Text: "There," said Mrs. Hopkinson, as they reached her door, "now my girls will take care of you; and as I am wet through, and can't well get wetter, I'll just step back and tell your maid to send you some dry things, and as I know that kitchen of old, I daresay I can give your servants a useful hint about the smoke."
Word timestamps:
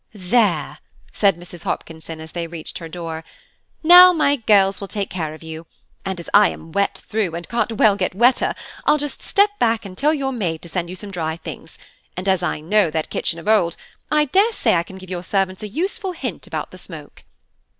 "There," 0.15 0.79
said 1.13 1.37
Mrs. 1.39 1.63
Hopkinson, 1.63 2.19
as 2.19 2.31
they 2.31 2.47
reached 2.47 2.79
her 2.79 2.89
door, 2.89 3.23
"now 3.83 4.11
my 4.11 4.35
girls 4.37 4.81
will 4.81 4.87
take 4.87 5.11
care 5.11 5.35
of 5.35 5.43
you; 5.43 5.67
and 6.03 6.19
as 6.19 6.27
I 6.33 6.49
am 6.49 6.71
wet 6.71 7.03
through, 7.07 7.35
and 7.35 7.47
can't 7.47 7.73
well 7.73 7.95
get 7.95 8.15
wetter, 8.15 8.55
I'll 8.85 8.97
just 8.97 9.21
step 9.21 9.51
back 9.59 9.85
and 9.85 9.95
tell 9.95 10.15
your 10.15 10.31
maid 10.31 10.63
to 10.63 10.69
send 10.69 10.89
you 10.89 10.95
some 10.95 11.11
dry 11.11 11.37
things, 11.37 11.77
and 12.17 12.27
as 12.27 12.41
I 12.41 12.61
know 12.61 12.89
that 12.89 13.11
kitchen 13.11 13.37
of 13.37 13.47
old, 13.47 13.75
I 14.09 14.25
daresay 14.25 14.73
I 14.73 14.81
can 14.81 14.97
give 14.97 15.11
your 15.11 15.21
servants 15.21 15.61
a 15.61 15.67
useful 15.67 16.13
hint 16.13 16.47
about 16.47 16.71
the 16.71 16.79
smoke." 16.79 17.23